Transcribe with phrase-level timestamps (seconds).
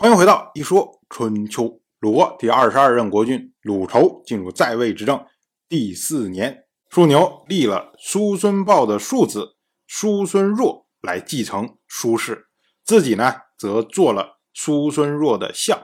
[0.00, 1.80] 欢迎回到一说春秋。
[1.98, 5.26] 鲁国第二十二任国君鲁仇进入在位执政
[5.68, 9.56] 第四年，叔牛立了叔孙豹的庶子
[9.88, 12.46] 叔孙弱来继承叔氏，
[12.84, 15.76] 自己呢则做了叔孙弱的相，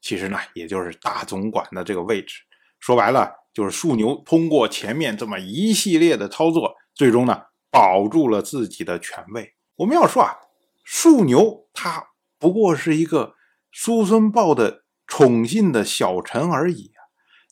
[0.00, 2.36] 其实呢也就是大总管的这个位置。
[2.80, 7.38] 说白了，就是叔牛通过前面这么一系列的操作，最终呢
[7.70, 9.52] 保住了自己的权位。
[9.76, 10.38] 我们要说啊，
[10.84, 12.06] 叔牛他
[12.38, 13.34] 不过是一个。
[13.70, 17.00] 叔孙豹的宠信的小臣而已啊，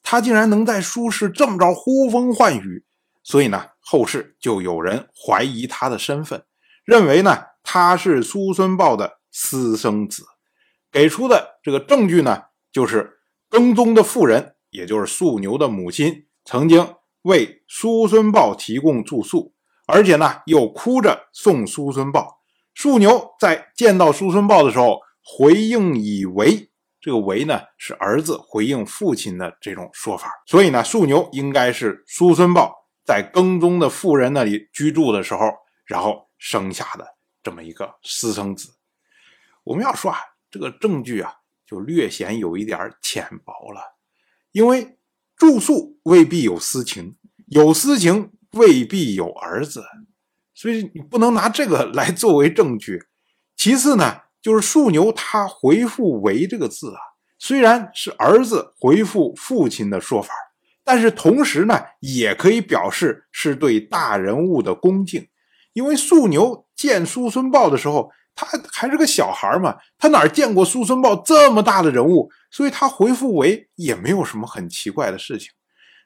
[0.03, 2.85] 他竟然能在苏氏这么着呼风唤雨，
[3.23, 6.45] 所以呢，后世就有人怀疑他的身份，
[6.85, 10.25] 认为呢他是叔孙豹的私生子。
[10.91, 19.55] 给出的这个证据呢，就是耕宗的妇人，也就是素牛的母亲，曾经为叔孙豹提供住宿，
[19.87, 22.41] 而且呢又哭着送叔孙豹。
[22.75, 25.06] 素牛在见到叔孙豹的时候。
[25.29, 32.73] 回应以为，这个“为”呢是儿子回应父亲的这种说法，所以呢，叔牛应该是叔孙豹
[33.05, 35.51] 在耕中的妇人那里居住的时候，
[35.85, 37.05] 然后生下的
[37.43, 38.71] 这么一个私生子。
[39.65, 40.19] 我们要说啊，
[40.49, 41.35] 这个证据啊，
[41.67, 43.81] 就略显有一点浅薄了，
[44.53, 44.97] 因为
[45.37, 47.17] 住宿未必有私情，
[47.49, 49.85] 有私情未必有儿子，
[50.55, 53.03] 所以你不能拿这个来作为证据。
[53.57, 54.26] 其次呢。
[54.47, 57.01] 就是树牛，他回复“为”这个字啊，
[57.37, 60.33] 虽然是儿子回复父亲的说法，
[60.85, 65.27] 但是同时呢，也可以表示是对大人物的恭敬。
[65.73, 75.51] 因为素牛见叔孙豹的时候，他还是个小孩嘛，他哪见过叔孙豹这么大的人物，所以他回复“为”也没有什么很奇怪的事情。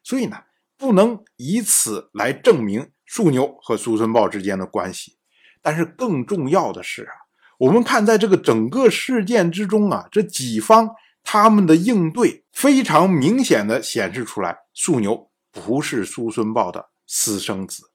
[0.03, 0.39] 所以呢，
[0.79, 5.19] 不能以此来证明树牛和叔孙豹之间的关系。
[5.61, 7.20] 但是更重要的是啊。
[7.61, 10.89] 我们看，在这个整个事件之中啊，这几方
[11.23, 17.91] 他们的应对非常明显的显示出来，素牛不是叔孙豹的私生子。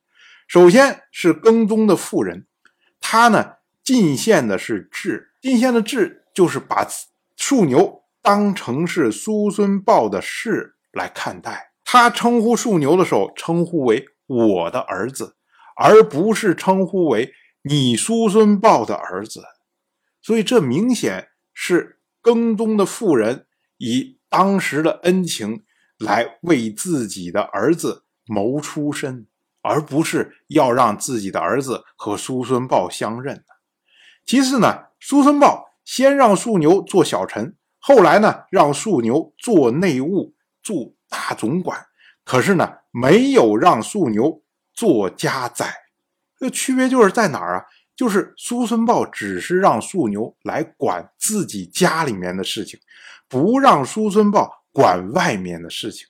[0.48, 2.46] 首先是耕宗的妇人，
[3.02, 6.88] 他呢进献的是智，进献的智就是把
[7.36, 11.72] 素牛当成是叔孙豹的氏来看待。
[11.84, 15.36] 他称呼素牛的时候，称呼为我的儿子，
[15.76, 17.34] 而不是称呼为
[17.68, 19.44] 你叔孙豹的儿子。
[20.22, 25.64] 所以，这明显是耕中的妇人以当时的恩情
[25.98, 29.28] 来为自己的儿子谋出身，
[29.62, 33.44] 而不是要让自己的儿子和叔孙豹相认
[34.26, 41.86] 其次呢，叔孙豹先让叔牛做小臣，后来呢，让叔牛做内务，做大总管。
[42.24, 44.42] 可是呢，没有让叔牛
[44.74, 45.85] 做家宰。
[46.40, 47.66] 这区别就是在哪儿啊？
[47.96, 52.78] 就是叔孙豹只是让素牛来管自己家里面的事情，
[53.30, 56.06] 不让叔孙豹管外面的事情。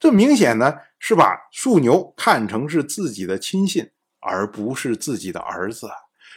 [0.00, 5.88] 这明显呢是把素牛看成是自己的亲信，而不是自己的儿子。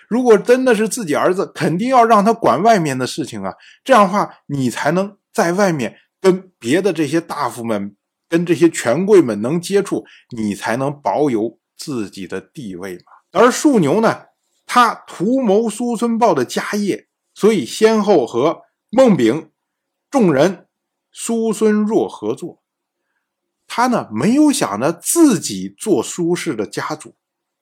[0.08, 3.56] 如果真的是自己儿子，肯定要让他管外面的事情啊。
[3.84, 7.96] 这样的话，你才能在外面跟别的这些大夫们、
[8.30, 10.06] 跟这些权贵们能接触，
[10.38, 13.04] 你才能保有自己的地位嘛。
[13.32, 14.26] 而树牛呢？
[14.70, 19.50] 他图谋叔孙豹的家业，所以先后和孟炳、
[20.12, 20.68] 众人、
[21.10, 22.62] 叔孙弱合作。
[23.66, 27.16] 他呢没有想着自己做苏氏的家主，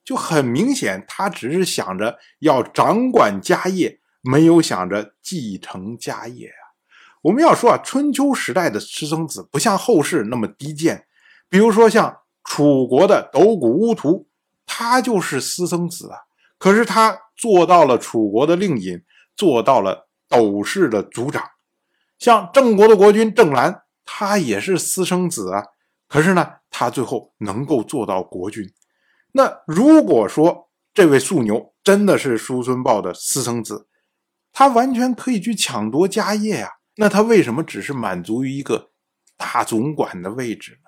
[0.04, 6.74] 就很明显，他只是想着要掌管家业，没有想着继承家业啊。
[7.22, 11.06] 我们要说啊，春秋时代的私生子不像后世那么低贱，
[11.50, 14.29] 比如说像楚国的斗谷乌图，
[14.66, 16.19] 他就是私生子啊。
[16.57, 19.03] 可是他做到了楚国的令尹，
[19.35, 21.44] 做到了斗氏的族长，
[22.17, 25.66] 像郑国的国君郑兰，他也是私生子啊。
[26.07, 28.72] 可是呢，他最后能够做到国君。
[29.33, 33.88] 那如果说这位素牛真的是叔孙豹的私生子，
[34.53, 36.69] 他完全可以去抢夺家业呀。
[36.95, 38.91] 那他为什么只是满足于一个
[39.36, 40.80] 大总管的位置？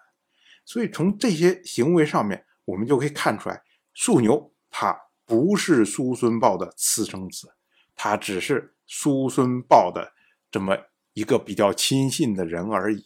[0.68, 3.64] 所以从这些行为上面，我们就可以看出来，
[3.96, 4.96] 素牛他。
[5.30, 7.54] 不是叔孙豹的私生子，
[7.98, 10.14] 他只是叔孙豹的
[10.50, 10.78] 这么
[11.12, 13.04] 一个比较亲信的人而已。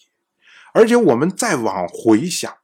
[0.71, 2.55] 而且我们再往回想，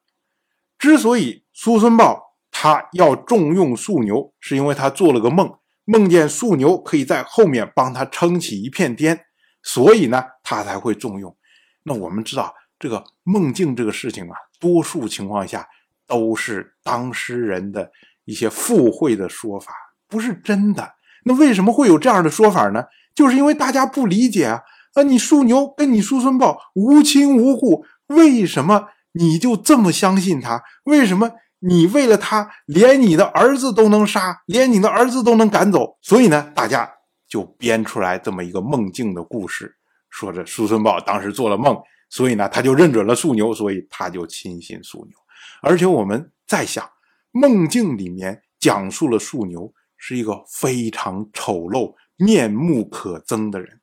[0.78, 9.26] 之所以叔孙豹他要重用素牛，是因为他做了个梦，梦见素牛可以在后面帮他撑起一片天，
[9.64, 11.36] 所以呢，他才会重用。
[11.82, 15.68] 那我们知道，这个梦境这个事情啊，多数情况下
[16.08, 17.92] 都是当事人的。
[18.30, 19.72] 一些附会的说法
[20.10, 22.84] 不是真的，那为什么会有这样的说法呢？
[23.16, 24.62] 就是因为大家不理解啊
[24.96, 25.04] 啊！
[25.04, 30.62] 你叔牛跟你叔孙豹无亲无故，为什么你就这么相信他？
[30.84, 35.98] 为什么你为了他连你的儿子都能杀，连你的儿子都能赶走？
[36.02, 36.92] 所以呢，大家
[37.30, 39.74] 就编出来这么一个梦境的故事，
[40.10, 41.78] 说这叔孙豹当时做了梦，
[42.10, 45.18] 所以呢，他就认准了属牛，所以他就亲信属牛。
[45.62, 46.88] 而且我们在想，
[47.32, 51.94] 梦境里面讲述了属牛是一个非常丑陋。
[52.20, 53.80] 面目可憎的人，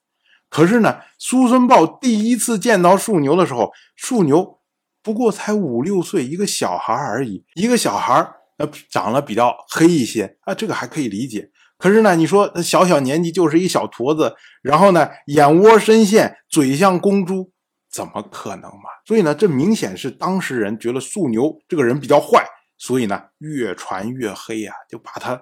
[0.49, 4.59] 可是呢，苏孙豹第一次见到树牛的时候，树牛
[5.05, 7.45] 不过才五六岁，一个小孩而已。
[7.55, 11.49] 一个小孩呃，长得比较黑一些啊，这个还可以理解。
[11.79, 17.53] 可是呢，你说小小年纪就是一小坨子，然后呢，眼窝深陷，嘴像公猪，
[17.95, 18.91] 怎么可能嘛？
[19.07, 22.45] 所以呢，这明显是当事人觉得素牛这个人比较坏，
[22.77, 25.41] 所以呢，越传越黑啊，就把他。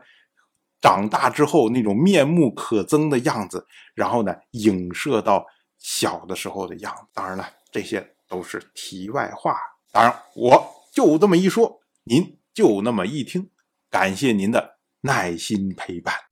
[0.83, 3.65] 长大之后那种面目可憎的样子，
[3.95, 5.47] 然后呢，影射到
[5.79, 7.03] 小的时候的样子。
[7.15, 9.57] 当然了，这些都是题外话。
[9.93, 13.49] 当然，我就这么一说，您就那么一听。
[13.89, 16.32] 感谢您的耐心陪伴。